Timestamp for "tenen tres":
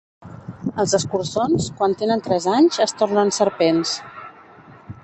2.01-2.49